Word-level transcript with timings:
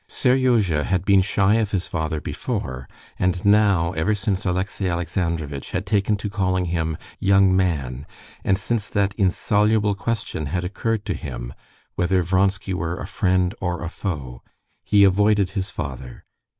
Seryozha 0.09 0.83
had 0.85 1.05
been 1.05 1.21
shy 1.21 1.57
of 1.57 1.69
his 1.69 1.85
father 1.85 2.19
before, 2.19 2.89
and 3.19 3.45
now, 3.45 3.91
ever 3.91 4.15
since 4.15 4.47
Alexey 4.47 4.87
Alexandrovitch 4.89 5.69
had 5.73 5.85
taken 5.85 6.17
to 6.17 6.27
calling 6.27 6.65
him 6.65 6.97
young 7.19 7.55
man, 7.55 8.07
and 8.43 8.57
since 8.57 8.89
that 8.89 9.13
insoluble 9.13 9.93
question 9.93 10.47
had 10.47 10.63
occurred 10.63 11.05
to 11.05 11.13
him 11.13 11.53
whether 11.93 12.23
Vronsky 12.23 12.73
were 12.73 12.97
a 12.99 13.05
friend 13.05 13.53
or 13.61 13.83
a 13.83 13.89
foe, 13.89 14.41
he 14.83 15.03
avoided 15.03 15.51
his 15.51 15.69
father. 15.69 16.25